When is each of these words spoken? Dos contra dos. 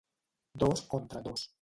Dos 0.61 0.79
contra 0.81 1.21
dos. 1.21 1.41